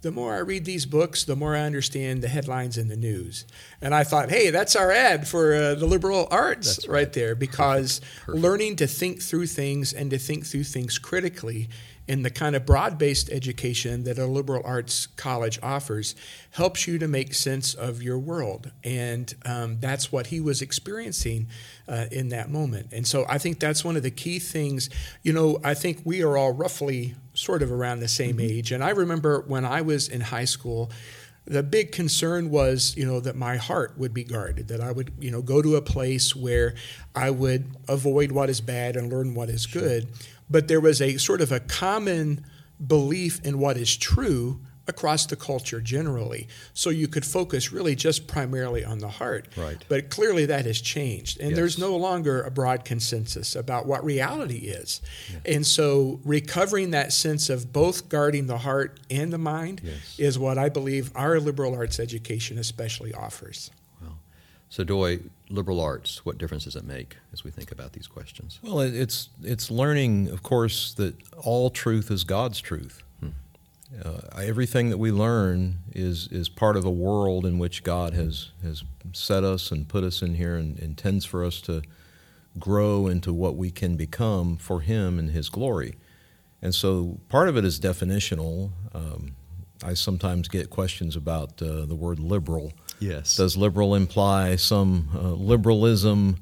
the 0.06 0.12
more 0.12 0.36
I 0.36 0.38
read 0.38 0.66
these 0.66 0.86
books, 0.86 1.24
the 1.24 1.36
more 1.36 1.56
I 1.56 1.62
understand 1.62 2.22
the 2.22 2.28
headlines 2.28 2.78
in 2.78 2.90
the 2.90 2.96
news. 2.96 3.44
And 3.82 3.96
I 3.96 4.04
thought, 4.04 4.30
hey, 4.30 4.52
that's 4.52 4.76
our 4.76 4.92
ad 4.92 5.28
for 5.28 5.56
uh, 5.56 5.74
the 5.74 5.88
liberal 5.88 6.28
arts 6.30 6.88
right. 6.88 6.94
right. 6.94 7.14
there, 7.14 7.34
because 7.34 8.02
Perfect. 8.02 8.26
Perfect. 8.26 8.44
learning 8.44 8.76
to 8.76 8.88
think 8.88 9.24
through 9.24 9.48
things 9.48 9.94
and 9.94 10.12
to 10.12 10.20
think 10.20 10.46
through 10.46 10.66
things 10.66 11.00
critically 11.00 11.70
in 12.08 12.22
the 12.22 12.30
kind 12.30 12.56
of 12.56 12.68
broad 12.68 13.00
based 13.00 13.32
education 13.32 14.04
that 14.04 14.20
a 14.20 14.28
liberal 14.28 14.62
arts 14.64 15.08
college 15.08 15.58
offers 15.64 16.14
helps 16.52 16.86
you 16.86 17.00
to 17.00 17.08
make 17.08 17.34
sense 17.34 17.74
of 17.74 18.04
your 18.04 18.20
world. 18.20 18.72
And 18.84 19.34
um, 19.44 19.80
that's 19.80 20.12
what 20.12 20.28
he 20.28 20.40
was 20.40 20.62
experiencing 20.62 21.48
uh, 21.88 22.06
in 22.12 22.30
that 22.30 22.52
moment. 22.52 22.90
And 22.92 23.08
so 23.08 23.26
I 23.28 23.40
think 23.40 23.60
that's 23.60 23.84
one 23.84 23.98
of 23.98 24.04
the 24.04 24.12
key 24.12 24.38
things. 24.38 24.88
You 25.24 25.34
know, 25.34 25.60
I 25.64 25.74
think 25.74 26.02
we 26.04 26.22
are 26.22 26.38
all 26.38 26.52
roughly 26.52 27.16
sort 27.36 27.62
of 27.62 27.72
around 27.72 28.00
the 28.00 28.08
same 28.08 28.38
mm-hmm. 28.38 28.58
age. 28.58 28.72
And 28.72 28.84
I 28.84 28.90
remember 28.90 29.44
when 29.48 29.66
I 29.66 29.82
was 29.82 30.08
in 30.08 30.22
high 30.22 30.46
school, 30.46 30.92
the 31.46 31.62
big 31.62 31.92
concern 31.92 32.50
was, 32.50 32.96
you 32.98 33.06
know, 33.06 33.20
that 33.20 33.36
my 33.36 33.58
heart 33.58 33.94
would 33.98 34.14
be 34.14 34.24
guarded, 34.24 34.70
that 34.70 34.82
I 34.82 34.92
would, 34.92 35.14
you 35.20 35.30
know, 35.30 35.44
go 35.44 35.62
to 35.62 35.76
a 35.76 35.82
place 35.82 36.36
where 36.36 36.74
I 37.14 37.30
would 37.30 37.76
avoid 37.88 38.32
what 38.32 38.50
is 38.50 38.62
bad 38.62 38.96
and 38.96 39.12
learn 39.12 39.36
what 39.36 39.50
is 39.50 39.68
good 39.68 40.08
but 40.50 40.68
there 40.68 40.80
was 40.80 41.02
a 41.02 41.18
sort 41.18 41.42
of 41.42 41.52
a 41.52 41.60
common 41.60 42.46
belief 42.86 43.44
in 43.46 43.60
what 43.60 43.78
is 43.78 43.96
true 43.96 44.62
across 44.88 45.26
the 45.26 45.36
culture 45.36 45.82
generally. 45.82 46.48
So 46.74 46.90
you 46.90 47.08
could 47.08 47.26
focus 47.26 47.72
really 47.72 47.96
just 47.96 48.28
primarily 48.28 48.84
on 48.86 49.00
the 49.00 49.10
heart. 49.10 49.48
Right. 49.58 49.84
But 49.88 50.10
clearly 50.10 50.46
that 50.46 50.66
has 50.66 50.82
changed. 50.82 51.40
And 51.40 51.52
yes. 51.52 51.58
there's 51.58 51.80
no 51.80 51.96
longer 51.96 52.42
a 52.42 52.52
broad 52.52 52.86
consensus 52.86 53.56
about 53.56 53.86
what 53.86 54.04
reality 54.04 54.68
is. 54.68 55.02
Yes. 55.32 55.42
And 55.46 55.68
so 55.68 56.20
recovering 56.24 56.92
that 56.92 57.14
sense 57.14 57.50
of 57.50 57.74
both 57.74 58.10
guarding 58.10 58.48
the 58.48 58.60
heart 58.60 59.00
and 59.10 59.34
the 59.34 59.38
mind 59.38 59.82
yes. 59.84 60.16
is 60.20 60.40
what 60.40 60.58
I 60.58 60.70
believe 60.70 61.12
our 61.16 61.40
liberal 61.40 61.74
arts 61.76 62.00
education 62.00 62.58
especially 62.58 63.14
offers. 63.14 63.72
So, 64.76 64.84
Doy, 64.84 65.20
liberal 65.50 65.80
arts, 65.80 66.26
what 66.26 66.38
difference 66.38 66.66
does 66.66 66.76
it 66.76 66.84
make 66.84 67.16
as 67.32 67.46
we 67.46 67.50
think 67.50 67.72
about 67.72 67.94
these 67.94 68.08
questions? 68.08 68.60
Well, 68.62 68.82
it's 68.82 69.30
it's 69.42 69.72
learning, 69.72 70.28
of 70.30 70.44
course, 70.44 70.94
that 70.96 71.16
all 71.38 71.70
truth 71.70 72.12
is 72.12 72.26
God's 72.26 72.60
truth. 72.60 73.02
Uh, 74.04 74.42
everything 74.42 74.90
that 74.90 74.98
we 74.98 75.12
learn 75.12 75.78
is 75.94 76.28
is 76.32 76.50
part 76.50 76.76
of 76.76 76.86
a 76.86 76.92
world 76.92 77.46
in 77.46 77.58
which 77.58 77.84
God 77.84 78.14
has 78.14 78.52
has 78.64 78.84
set 79.14 79.44
us 79.44 79.72
and 79.72 79.88
put 79.88 80.04
us 80.04 80.22
in 80.22 80.36
here 80.36 80.56
and 80.56 80.78
intends 80.80 81.26
for 81.26 81.44
us 81.46 81.62
to 81.62 81.82
grow 82.60 83.08
into 83.08 83.34
what 83.34 83.56
we 83.56 83.72
can 83.72 83.96
become 83.96 84.58
for 84.58 84.82
Him 84.82 85.20
and 85.20 85.32
His 85.32 85.50
glory. 85.50 85.96
And 86.62 86.74
so 86.74 87.20
part 87.30 87.50
of 87.50 87.58
it 87.58 87.66
is 87.66 87.80
definitional. 87.80 88.72
Um, 88.94 89.36
I 89.84 89.94
sometimes 89.94 90.48
get 90.48 90.70
questions 90.70 91.16
about 91.16 91.62
uh, 91.62 91.86
the 91.86 91.96
word 91.96 92.20
liberal. 92.20 92.74
Yes. 93.00 93.36
Does 93.36 93.58
liberal 93.58 93.94
imply 93.94 94.56
some 94.56 95.10
uh, 95.14 95.20
liberalism 95.20 96.38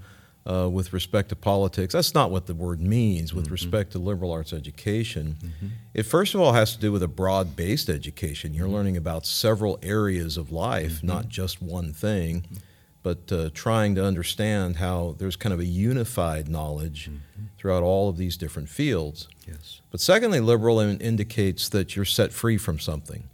uh, 0.46 0.70
with 0.70 0.94
respect 0.94 1.30
to 1.30 1.36
politics? 1.36 1.94
That's 1.94 2.14
not 2.14 2.32
what 2.32 2.48
the 2.48 2.54
word 2.54 2.82
means 2.82 3.34
with 3.34 3.46
mm-hmm. 3.46 3.54
respect 3.54 3.92
to 3.94 4.00
liberal 4.00 4.32
arts 4.32 4.54
education. 4.54 5.38
Mm-hmm. 5.40 5.68
It 5.94 6.04
first 6.04 6.36
of 6.36 6.42
all 6.42 6.54
has 6.54 6.74
to 6.76 6.80
do 6.80 6.92
with 6.92 7.04
a 7.04 7.08
broad 7.08 7.56
based 7.56 7.90
education. 7.90 8.54
You're 8.54 8.66
mm-hmm. 8.66 8.76
learning 8.76 8.98
about 8.98 9.26
several 9.26 9.80
areas 9.82 10.38
of 10.38 10.52
life, 10.52 10.98
mm-hmm. 10.98 11.08
not 11.08 11.30
just 11.30 11.62
one 11.62 11.94
thing. 11.94 12.42
Mm-hmm 12.42 12.58
but 13.04 13.32
uh, 13.32 13.50
trying 13.54 13.94
to 13.96 14.04
understand 14.04 14.78
how 14.78 15.16
there's 15.20 15.36
kind 15.36 15.54
of 15.54 15.60
a 15.60 15.66
unified 15.66 16.48
knowledge 16.48 17.10
mm-hmm. 17.10 17.44
throughout 17.58 17.84
all 17.84 18.10
of 18.10 18.18
these 18.18 18.38
different 18.38 18.70
fields. 18.70 19.28
Yes. 19.46 19.82
But 19.92 20.00
secondly, 20.00 20.40
liberal 20.40 20.80
indicates 20.80 21.70
that 21.70 21.96
you're 21.96 22.06
set 22.06 22.32
free 22.32 22.58
from 22.58 22.80
something. 22.80 23.26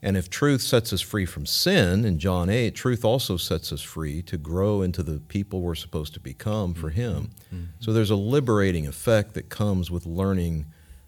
And 0.00 0.16
if 0.16 0.30
truth 0.30 0.62
sets 0.62 0.92
us 0.92 1.00
free 1.00 1.26
from 1.26 1.44
sin, 1.44 2.04
in 2.04 2.18
John 2.18 2.48
8, 2.48 2.74
truth 2.74 3.04
also 3.04 3.36
sets 3.36 3.72
us 3.72 3.80
free 3.80 4.22
to 4.22 4.36
grow 4.36 4.80
into 4.80 5.02
the 5.02 5.18
people 5.18 5.60
we're 5.60 5.74
supposed 5.74 6.14
to 6.14 6.20
become 6.20 6.72
for 6.72 6.90
Him. 6.90 7.30
Mm-hmm. 7.52 7.64
So 7.80 7.92
there's 7.92 8.10
a 8.10 8.16
liberating 8.16 8.86
effect 8.86 9.34
that 9.34 9.48
comes 9.48 9.90
with 9.90 10.06
learning 10.06 10.66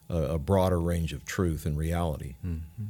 a, 0.09 0.17
a 0.17 0.39
broader 0.39 0.81
range 0.81 1.13
of 1.13 1.25
truth 1.25 1.67
and 1.67 1.79
reality. 1.79 2.35
Mm-hmm. 2.45 2.87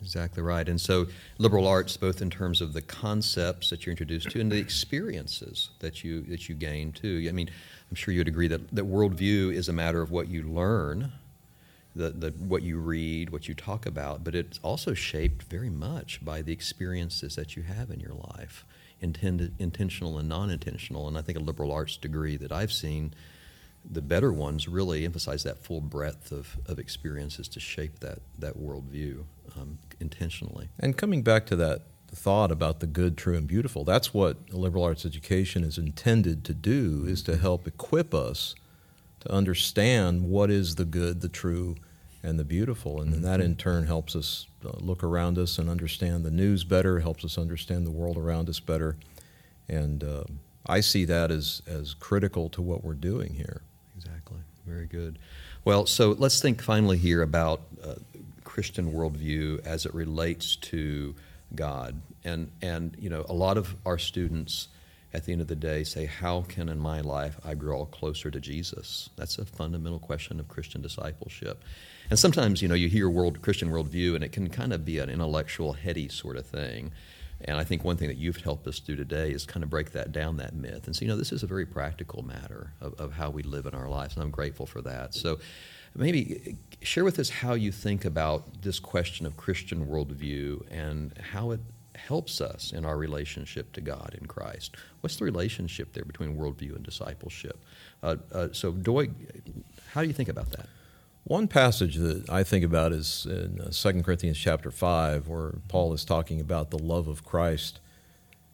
Exactly 0.00 0.42
right. 0.42 0.68
And 0.68 0.78
so, 0.78 1.06
liberal 1.38 1.66
arts, 1.66 1.96
both 1.96 2.20
in 2.20 2.28
terms 2.28 2.60
of 2.60 2.74
the 2.74 2.82
concepts 2.82 3.70
that 3.70 3.86
you're 3.86 3.92
introduced 3.92 4.30
to 4.30 4.40
and 4.40 4.52
the 4.52 4.58
experiences 4.58 5.70
that 5.78 6.04
you 6.04 6.20
that 6.22 6.46
you 6.46 6.54
gain 6.54 6.92
too. 6.92 7.24
I 7.26 7.32
mean, 7.32 7.48
I'm 7.90 7.96
sure 7.96 8.12
you'd 8.12 8.28
agree 8.28 8.48
that 8.48 8.74
that 8.74 8.84
worldview 8.84 9.54
is 9.54 9.70
a 9.70 9.72
matter 9.72 10.02
of 10.02 10.10
what 10.10 10.28
you 10.28 10.42
learn, 10.42 11.10
the, 11.94 12.10
the 12.10 12.30
what 12.30 12.62
you 12.62 12.78
read, 12.78 13.30
what 13.30 13.48
you 13.48 13.54
talk 13.54 13.86
about, 13.86 14.24
but 14.24 14.34
it's 14.34 14.58
also 14.62 14.94
shaped 14.94 15.44
very 15.44 15.70
much 15.70 16.24
by 16.24 16.42
the 16.42 16.52
experiences 16.52 17.36
that 17.36 17.56
you 17.56 17.62
have 17.62 17.90
in 17.90 18.00
your 18.00 18.14
life, 18.34 18.64
intended, 19.00 19.54
intentional 19.58 20.18
and 20.18 20.28
non-intentional. 20.28 21.06
And 21.08 21.16
I 21.16 21.22
think 21.22 21.38
a 21.38 21.40
liberal 21.42 21.72
arts 21.72 21.96
degree 21.96 22.36
that 22.36 22.52
I've 22.52 22.72
seen 22.72 23.14
the 23.88 24.02
better 24.02 24.32
ones 24.32 24.66
really 24.66 25.04
emphasize 25.04 25.42
that 25.44 25.58
full 25.58 25.80
breadth 25.80 26.32
of, 26.32 26.56
of 26.66 26.78
experiences 26.78 27.48
to 27.48 27.60
shape 27.60 28.00
that, 28.00 28.20
that 28.38 28.56
worldview 28.56 29.24
um, 29.56 29.78
intentionally. 30.00 30.68
And 30.80 30.96
coming 30.96 31.22
back 31.22 31.46
to 31.46 31.56
that 31.56 31.82
thought 32.08 32.50
about 32.50 32.80
the 32.80 32.86
good, 32.86 33.18
true, 33.18 33.36
and 33.36 33.46
beautiful, 33.46 33.84
that's 33.84 34.14
what 34.14 34.52
liberal 34.52 34.84
arts 34.84 35.04
education 35.04 35.64
is 35.64 35.76
intended 35.76 36.44
to 36.44 36.54
do, 36.54 37.04
is 37.06 37.22
to 37.24 37.36
help 37.36 37.66
equip 37.66 38.14
us 38.14 38.54
to 39.24 39.32
understand 39.32 40.28
what 40.28 40.50
is 40.50 40.76
the 40.76 40.84
good, 40.84 41.20
the 41.20 41.28
true, 41.28 41.76
and 42.22 42.38
the 42.38 42.44
beautiful. 42.44 43.00
And 43.00 43.12
then 43.12 43.22
that 43.22 43.40
in 43.40 43.56
turn 43.56 43.86
helps 43.86 44.16
us 44.16 44.46
uh, 44.64 44.70
look 44.78 45.02
around 45.02 45.38
us 45.38 45.58
and 45.58 45.68
understand 45.68 46.24
the 46.24 46.30
news 46.30 46.64
better, 46.64 47.00
helps 47.00 47.24
us 47.24 47.36
understand 47.36 47.86
the 47.86 47.90
world 47.90 48.16
around 48.16 48.48
us 48.48 48.60
better. 48.60 48.96
And 49.68 50.02
uh, 50.02 50.24
I 50.66 50.80
see 50.80 51.04
that 51.04 51.30
as, 51.30 51.62
as 51.66 51.94
critical 51.94 52.48
to 52.50 52.62
what 52.62 52.82
we're 52.82 52.94
doing 52.94 53.34
here. 53.34 53.62
Exactly. 53.96 54.38
Very 54.66 54.86
good. 54.86 55.18
Well, 55.64 55.86
so 55.86 56.14
let's 56.18 56.40
think 56.40 56.62
finally 56.62 56.98
here 56.98 57.22
about 57.22 57.62
uh, 57.82 57.94
Christian 58.44 58.92
worldview 58.92 59.64
as 59.66 59.84
it 59.84 59.94
relates 59.94 60.56
to 60.56 61.14
God. 61.54 62.00
And, 62.24 62.50
and, 62.62 62.96
you 62.98 63.10
know, 63.10 63.24
a 63.28 63.34
lot 63.34 63.58
of 63.58 63.74
our 63.84 63.98
students 63.98 64.68
at 65.14 65.24
the 65.24 65.32
end 65.32 65.40
of 65.40 65.46
the 65.46 65.56
day 65.56 65.84
say, 65.84 66.06
How 66.06 66.42
can 66.42 66.68
in 66.68 66.78
my 66.78 67.00
life 67.00 67.38
I 67.44 67.54
grow 67.54 67.86
closer 67.86 68.30
to 68.30 68.40
Jesus? 68.40 69.08
That's 69.16 69.38
a 69.38 69.44
fundamental 69.44 70.00
question 70.00 70.40
of 70.40 70.48
Christian 70.48 70.82
discipleship. 70.82 71.62
And 72.10 72.18
sometimes, 72.18 72.60
you 72.60 72.68
know, 72.68 72.74
you 72.74 72.88
hear 72.88 73.08
world 73.08 73.40
Christian 73.40 73.70
worldview 73.70 74.14
and 74.14 74.24
it 74.24 74.32
can 74.32 74.50
kind 74.50 74.72
of 74.72 74.84
be 74.84 74.98
an 74.98 75.08
intellectual, 75.08 75.74
heady 75.74 76.08
sort 76.08 76.36
of 76.36 76.46
thing. 76.46 76.92
And 77.46 77.58
I 77.58 77.64
think 77.64 77.84
one 77.84 77.96
thing 77.96 78.08
that 78.08 78.16
you've 78.16 78.38
helped 78.38 78.66
us 78.66 78.80
do 78.80 78.96
today 78.96 79.30
is 79.30 79.44
kind 79.44 79.62
of 79.62 79.70
break 79.70 79.92
that 79.92 80.12
down, 80.12 80.36
that 80.38 80.54
myth. 80.54 80.86
And 80.86 80.96
so, 80.96 81.02
you 81.02 81.08
know, 81.08 81.16
this 81.16 81.32
is 81.32 81.42
a 81.42 81.46
very 81.46 81.66
practical 81.66 82.22
matter 82.22 82.72
of, 82.80 82.94
of 82.94 83.12
how 83.12 83.30
we 83.30 83.42
live 83.42 83.66
in 83.66 83.74
our 83.74 83.88
lives, 83.88 84.14
and 84.14 84.22
I'm 84.22 84.30
grateful 84.30 84.66
for 84.66 84.80
that. 84.82 85.14
So, 85.14 85.38
maybe 85.96 86.56
share 86.82 87.04
with 87.04 87.18
us 87.18 87.28
how 87.30 87.54
you 87.54 87.70
think 87.70 88.04
about 88.04 88.62
this 88.62 88.78
question 88.80 89.26
of 89.26 89.36
Christian 89.36 89.86
worldview 89.86 90.64
and 90.70 91.16
how 91.32 91.52
it 91.52 91.60
helps 91.96 92.40
us 92.40 92.72
in 92.72 92.84
our 92.84 92.96
relationship 92.96 93.72
to 93.72 93.80
God 93.80 94.16
in 94.20 94.26
Christ. 94.26 94.76
What's 95.00 95.16
the 95.16 95.24
relationship 95.24 95.92
there 95.92 96.04
between 96.04 96.36
worldview 96.36 96.74
and 96.74 96.84
discipleship? 96.84 97.62
Uh, 98.02 98.16
uh, 98.32 98.48
so, 98.52 98.72
Doy, 98.72 99.08
how 99.92 100.02
do 100.02 100.08
you 100.08 100.12
think 100.12 100.28
about 100.28 100.50
that? 100.50 100.66
One 101.24 101.48
passage 101.48 101.96
that 101.96 102.28
I 102.28 102.42
think 102.42 102.64
about 102.64 102.92
is 102.92 103.26
in 103.26 103.60
uh, 103.60 103.70
2 103.70 104.02
Corinthians 104.02 104.38
chapter 104.38 104.70
5, 104.70 105.26
where 105.26 105.54
Paul 105.68 105.94
is 105.94 106.04
talking 106.04 106.40
about 106.40 106.70
the 106.70 106.78
love 106.78 107.08
of 107.08 107.24
Christ 107.24 107.80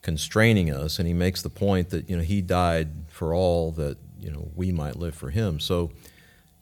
constraining 0.03 0.71
us, 0.71 0.99
and 0.99 1.07
he 1.07 1.15
makes 1.15 1.43
the 1.43 1.51
point 1.51 1.91
that 1.91 2.09
you 2.09 2.17
know 2.17 2.23
he 2.23 2.41
died 2.41 2.91
for 3.09 3.35
all 3.35 3.71
that 3.73 3.99
you 4.19 4.31
know 4.31 4.51
we 4.55 4.73
might 4.73 4.97
live 4.97 5.15
for 5.15 5.31
him. 5.31 5.61
So 5.61 5.91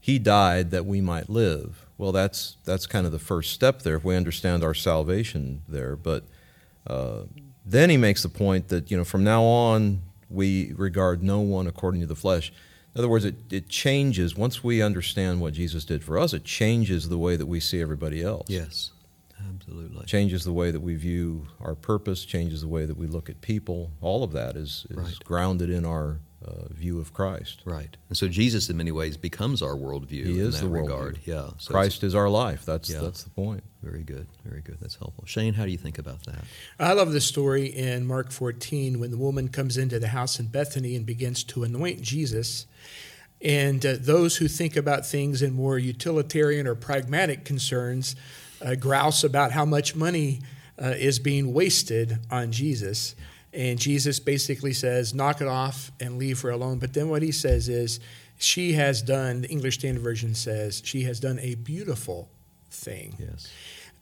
he 0.01 0.19
died 0.19 0.71
that 0.71 0.87
we 0.87 1.01
might 1.01 1.29
live. 1.29 1.87
Well, 1.99 2.13
that's 2.13 2.57
that's 2.65 2.87
kind 2.87 3.05
of 3.07 3.13
the 3.13 3.19
first 3.19 3.53
step 3.53 3.83
there 3.83 3.97
if 3.97 4.05
we 4.05 4.17
understand 4.17 4.65
our 4.65 4.75
salvation 4.75 5.63
there. 5.69 5.95
But 5.97 6.25
uh, 6.89 7.25
then 7.65 7.91
he 7.91 7.97
makes 7.97 8.23
the 8.23 8.29
point 8.29 8.69
that 8.69 8.91
you 8.91 8.97
know 8.97 9.05
from 9.05 9.23
now 9.23 9.43
on 9.43 10.03
we 10.31 10.73
regard 10.75 11.23
no 11.23 11.41
one 11.41 11.67
according 11.67 12.01
to 12.01 12.07
the 12.07 12.17
flesh. 12.17 12.53
In 12.95 13.01
other 13.01 13.09
words, 13.09 13.25
it, 13.25 13.37
it 13.51 13.69
changes, 13.69 14.35
once 14.35 14.65
we 14.65 14.83
understand 14.83 15.41
what 15.41 15.53
Jesus 15.53 15.85
did 15.85 16.03
for 16.03 16.19
us, 16.19 16.33
it 16.33 16.45
changes 16.45 17.09
the 17.09 17.19
way 17.19 17.37
that 17.37 17.47
we 17.47 17.61
see 17.61 17.81
everybody 17.81 18.23
else. 18.23 18.47
Yes, 18.49 18.91
absolutely. 19.55 20.05
Changes 20.07 20.45
the 20.45 20.53
way 20.53 20.71
that 20.71 20.81
we 20.81 20.97
view 20.97 21.47
our 21.61 21.75
purpose, 21.75 22.25
changes 22.25 22.63
the 22.63 22.69
way 22.69 22.87
that 22.87 22.97
we 22.97 23.07
look 23.07 23.31
at 23.31 23.41
people. 23.41 23.93
All 24.01 24.25
of 24.25 24.33
that 24.33 24.57
is, 24.57 24.87
is 24.91 24.97
right. 24.97 25.25
grounded 25.25 25.71
in 25.71 25.85
our 25.85 26.19
uh, 26.45 26.69
view 26.71 27.01
of 27.01 27.13
Christ. 27.13 27.63
Right. 27.65 27.97
And 28.09 28.17
so 28.17 28.29
Jesus, 28.29 28.71
in 28.71 28.77
many 28.77 28.93
ways, 28.93 29.17
becomes 29.17 29.63
our 29.63 29.75
worldview 29.75 30.27
he 30.27 30.39
is 30.39 30.61
in 30.61 30.69
that 30.69 30.75
the 30.75 30.81
regard. 30.83 31.19
Yeah. 31.25 31.51
So 31.59 31.73
Christ 31.73 32.05
is 32.05 32.15
our 32.15 32.29
life. 32.29 32.65
That's, 32.65 32.89
yeah. 32.89 33.01
that's 33.01 33.25
the 33.25 33.31
point. 33.31 33.65
Very 33.83 34.03
good. 34.03 34.27
Very 34.45 34.61
good. 34.61 34.79
That's 34.81 34.97
helpful. 34.97 35.25
Shane, 35.27 35.55
how 35.55 35.65
do 35.65 35.71
you 35.71 35.79
think 35.79 35.99
about 35.99 36.25
that? 36.25 36.45
I 36.79 36.93
love 36.93 37.13
the 37.13 37.21
story 37.21 37.67
in 37.67 38.07
Mark 38.07 38.31
14 38.31 39.01
when 39.01 39.11
the 39.11 39.17
woman 39.17 39.49
comes 39.49 39.77
into 39.77 39.99
the 39.99 40.09
house 40.09 40.39
in 40.39 40.47
Bethany 40.47 40.95
and 40.95 41.05
begins 41.05 41.43
to 41.45 41.65
anoint 41.65 42.03
Jesus. 42.03 42.67
And 43.41 43.85
uh, 43.85 43.95
those 43.99 44.37
who 44.37 44.49
think 44.49 44.77
about 44.77 45.07
things 45.07 45.43
in 45.43 45.53
more 45.53 45.79
utilitarian 45.79 46.67
or 46.67 46.75
pragmatic 46.75 47.45
concerns 47.45 48.17
uh, 48.61 48.75
grouse 48.75 49.23
about 49.23 49.53
how 49.53 49.65
much 49.65 49.95
money 49.95 50.41
uh, 50.81 50.95
is 50.97 51.19
being 51.19 51.53
wasted 51.53 52.19
on 52.31 52.53
Jesus. 52.53 53.15
And 53.53 53.79
Jesus 53.79 54.21
basically 54.21 54.73
says, 54.73 55.15
knock 55.15 55.41
it 55.41 55.49
off 55.49 55.91
and 56.01 56.19
leave 56.19 56.41
her 56.43 56.51
alone. 56.51 56.79
But 56.79 56.93
then 56.95 57.09
what 57.09 57.23
he 57.23 57.33
says 57.33 57.69
is, 57.69 58.01
she 58.37 58.75
has 58.75 59.03
done, 59.03 59.43
the 59.43 59.49
English 59.49 59.79
Standard 59.79 60.03
Version 60.03 60.35
says, 60.35 60.81
she 60.85 61.03
has 61.03 61.19
done 61.19 61.39
a 61.41 61.57
beautiful 61.57 62.29
thing. 62.71 63.17
Yes. 63.19 63.49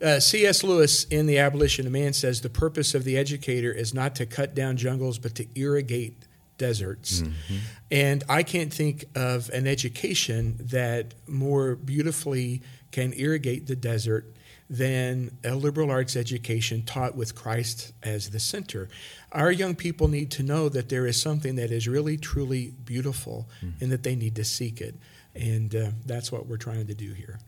Uh, 0.03 0.21
C.S. 0.21 0.63
Lewis 0.63 1.05
in 1.05 1.27
The 1.27 1.39
Abolition 1.39 1.87
of 1.87 1.93
Man 1.93 2.13
says 2.13 2.43
the 2.43 2.51
purpose 2.51 2.95
of 2.95 3.05
the 3.05 3.17
educator 3.17 3.73
is 3.73 3.95
not 3.95 4.15
to 4.17 4.27
cut 4.27 4.55
down 4.55 4.77
jungles, 4.77 5.19
but 5.19 5.35
to 5.37 5.47
irrigate 5.59 6.27
deserts. 6.59 7.23
Mm-hmm. 7.23 7.57
And 7.91 8.25
I 8.29 8.43
can't 8.43 8.73
think 8.73 9.07
of 9.15 9.49
an 9.51 9.67
education 9.67 10.57
that 10.65 11.15
more 11.27 11.77
beautifully 11.77 12.63
can 12.91 13.15
irrigate 13.15 13.67
the 13.67 13.77
desert 13.77 14.35
than 14.69 15.37
a 15.45 15.55
liberal 15.55 15.91
arts 15.91 16.17
education 16.17 16.83
taught 16.83 17.15
with 17.15 17.35
Christ 17.35 17.93
as 18.03 18.31
the 18.31 18.41
center. 18.41 18.89
Our 19.33 19.53
young 19.53 19.75
people 19.75 20.09
need 20.09 20.31
to 20.33 20.43
know 20.43 20.69
that 20.69 20.89
there 20.89 21.07
is 21.07 21.21
something 21.21 21.57
that 21.57 21.71
is 21.71 21.87
really, 21.87 22.17
truly 22.17 22.73
beautiful 22.85 23.49
mm-hmm. 23.65 23.83
and 23.83 23.93
that 23.93 24.03
they 24.03 24.17
need 24.17 24.35
to 24.37 24.45
seek 24.45 24.81
it. 24.81 24.97
And 25.35 25.75
uh, 25.75 25.91
that's 26.05 26.33
what 26.33 26.47
we're 26.47 26.57
trying 26.57 26.87
to 26.87 26.95
do 26.95 27.13
here. 27.13 27.39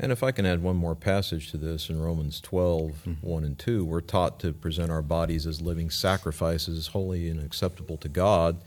And 0.00 0.12
if 0.12 0.22
I 0.22 0.30
can 0.30 0.46
add 0.46 0.62
one 0.62 0.76
more 0.76 0.94
passage 0.94 1.50
to 1.50 1.56
this 1.56 1.88
in 1.90 2.00
Romans 2.00 2.40
12, 2.40 2.90
mm-hmm. 2.90 3.26
1 3.26 3.44
and 3.44 3.58
2, 3.58 3.84
we're 3.84 4.00
taught 4.00 4.38
to 4.40 4.52
present 4.52 4.92
our 4.92 5.02
bodies 5.02 5.46
as 5.46 5.60
living 5.60 5.90
sacrifices, 5.90 6.88
holy 6.88 7.28
and 7.28 7.42
acceptable 7.42 7.96
to 7.96 8.08
God. 8.08 8.58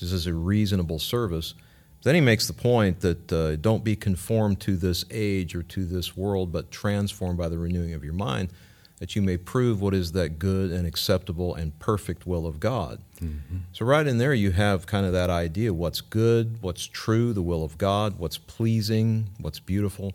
This 0.00 0.12
is 0.12 0.26
a 0.26 0.32
reasonable 0.32 0.98
service. 0.98 1.54
Then 2.02 2.14
he 2.14 2.20
makes 2.20 2.46
the 2.46 2.52
point 2.52 3.00
that 3.00 3.32
uh, 3.32 3.56
don't 3.56 3.82
be 3.82 3.96
conformed 3.96 4.60
to 4.60 4.76
this 4.76 5.04
age 5.10 5.54
or 5.54 5.62
to 5.64 5.84
this 5.84 6.16
world, 6.16 6.52
but 6.52 6.70
transformed 6.70 7.38
by 7.38 7.48
the 7.48 7.58
renewing 7.58 7.92
of 7.92 8.04
your 8.04 8.12
mind, 8.12 8.50
that 8.98 9.16
you 9.16 9.22
may 9.22 9.36
prove 9.36 9.80
what 9.80 9.94
is 9.94 10.12
that 10.12 10.38
good 10.38 10.70
and 10.70 10.86
acceptable 10.86 11.54
and 11.54 11.76
perfect 11.78 12.26
will 12.26 12.46
of 12.46 12.60
God. 12.60 13.00
Mm-hmm. 13.20 13.58
So, 13.72 13.84
right 13.84 14.06
in 14.06 14.18
there, 14.18 14.34
you 14.34 14.52
have 14.52 14.86
kind 14.86 15.06
of 15.06 15.12
that 15.12 15.30
idea 15.30 15.72
what's 15.72 16.00
good, 16.00 16.58
what's 16.60 16.86
true, 16.86 17.32
the 17.32 17.42
will 17.42 17.64
of 17.64 17.78
God, 17.78 18.18
what's 18.18 18.38
pleasing, 18.38 19.30
what's 19.40 19.60
beautiful. 19.60 20.14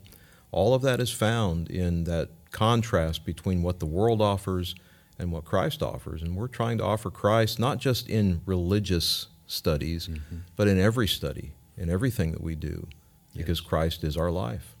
All 0.52 0.74
of 0.74 0.82
that 0.82 1.00
is 1.00 1.10
found 1.10 1.70
in 1.70 2.04
that 2.04 2.30
contrast 2.50 3.24
between 3.24 3.62
what 3.62 3.80
the 3.80 3.86
world 3.86 4.22
offers 4.22 4.74
and 5.18 5.32
what 5.32 5.44
Christ 5.44 5.82
offers. 5.82 6.22
And 6.22 6.36
we're 6.36 6.48
trying 6.48 6.78
to 6.78 6.84
offer 6.84 7.10
Christ 7.10 7.58
not 7.58 7.78
just 7.78 8.08
in 8.08 8.40
religious 8.46 9.28
studies, 9.46 10.08
mm-hmm. 10.08 10.38
but 10.56 10.68
in 10.68 10.78
every 10.78 11.08
study, 11.08 11.52
in 11.76 11.90
everything 11.90 12.32
that 12.32 12.42
we 12.42 12.54
do, 12.54 12.88
because 13.36 13.60
yes. 13.60 13.68
Christ 13.68 14.04
is 14.04 14.16
our 14.16 14.30
life. 14.30 14.74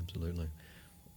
Absolutely. 0.00 0.48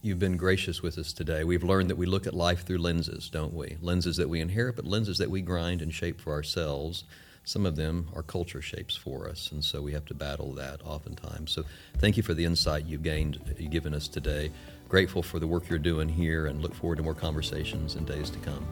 You've 0.04 0.18
been 0.18 0.36
gracious 0.36 0.82
with 0.82 0.98
us 0.98 1.12
today. 1.12 1.44
We've 1.44 1.62
learned 1.62 1.88
that 1.90 1.96
we 1.96 2.06
look 2.06 2.26
at 2.26 2.34
life 2.34 2.66
through 2.66 2.78
lenses, 2.78 3.30
don't 3.30 3.54
we? 3.54 3.76
Lenses 3.80 4.16
that 4.16 4.28
we 4.28 4.40
inherit, 4.40 4.76
but 4.76 4.84
lenses 4.84 5.18
that 5.18 5.30
we 5.30 5.42
grind 5.42 5.80
and 5.80 5.94
shape 5.94 6.20
for 6.20 6.32
ourselves. 6.32 7.04
Some 7.44 7.66
of 7.66 7.76
them 7.76 8.08
are 8.14 8.22
culture 8.22 8.60
shapes 8.60 8.96
for 8.96 9.28
us, 9.28 9.50
and 9.52 9.64
so 9.64 9.80
we 9.80 9.92
have 9.92 10.04
to 10.06 10.14
battle 10.14 10.52
that 10.54 10.80
oftentimes. 10.84 11.52
So, 11.52 11.64
thank 11.98 12.16
you 12.16 12.22
for 12.22 12.34
the 12.34 12.44
insight 12.44 12.86
you've 12.86 13.02
gained, 13.02 13.40
you've 13.58 13.70
given 13.70 13.94
us 13.94 14.08
today. 14.08 14.50
Grateful 14.88 15.22
for 15.22 15.38
the 15.38 15.46
work 15.46 15.68
you're 15.68 15.78
doing 15.78 16.08
here, 16.08 16.46
and 16.46 16.62
look 16.62 16.74
forward 16.74 16.96
to 16.96 17.02
more 17.02 17.14
conversations 17.14 17.96
in 17.96 18.04
days 18.04 18.30
to 18.30 18.38
come. 18.40 18.64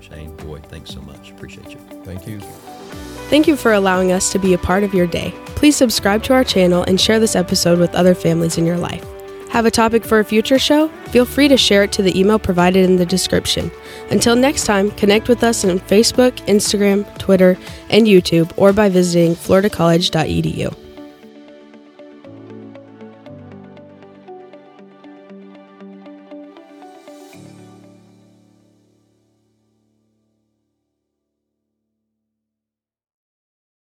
Shane, 0.00 0.36
Doy, 0.36 0.60
thanks 0.60 0.90
so 0.90 1.00
much. 1.00 1.30
Appreciate 1.30 1.70
you. 1.70 1.78
Thank 2.04 2.26
you. 2.26 2.40
Thank 3.30 3.46
you 3.46 3.56
for 3.56 3.72
allowing 3.72 4.12
us 4.12 4.30
to 4.32 4.38
be 4.38 4.52
a 4.52 4.58
part 4.58 4.82
of 4.82 4.92
your 4.92 5.06
day. 5.06 5.32
Please 5.64 5.76
subscribe 5.76 6.22
to 6.24 6.34
our 6.34 6.44
channel 6.44 6.82
and 6.82 7.00
share 7.00 7.18
this 7.18 7.34
episode 7.34 7.78
with 7.78 7.94
other 7.94 8.14
families 8.14 8.58
in 8.58 8.66
your 8.66 8.76
life. 8.76 9.02
Have 9.48 9.64
a 9.64 9.70
topic 9.70 10.04
for 10.04 10.18
a 10.18 10.24
future 10.24 10.58
show? 10.58 10.88
Feel 11.08 11.24
free 11.24 11.48
to 11.48 11.56
share 11.56 11.84
it 11.84 11.92
to 11.92 12.02
the 12.02 12.20
email 12.20 12.38
provided 12.38 12.84
in 12.84 12.96
the 12.96 13.06
description. 13.06 13.70
Until 14.10 14.36
next 14.36 14.66
time, 14.66 14.90
connect 14.90 15.26
with 15.26 15.42
us 15.42 15.64
on 15.64 15.78
Facebook, 15.78 16.32
Instagram, 16.48 17.06
Twitter, 17.18 17.56
and 17.88 18.06
YouTube, 18.06 18.52
or 18.58 18.74
by 18.74 18.90
visiting 18.90 19.34
floridacollege.edu. 19.34 20.83